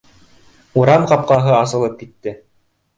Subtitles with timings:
[0.79, 2.39] Урам ҡапҡаһы асылып китте